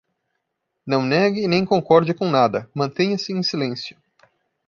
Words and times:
Não 0.83 1.03
negue 1.03 1.41
e 1.43 1.47
nem 1.47 1.63
concorde 1.63 2.11
com 2.11 2.27
nada, 2.27 2.67
mantenha-se 2.73 3.31
em 3.33 3.43
silêncio 3.43 4.01